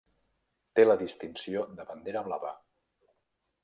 Té 0.79 0.85
la 0.87 0.95
distinció 1.03 1.63
de 1.77 1.87
Bandera 1.93 2.27
blava. 2.31 2.59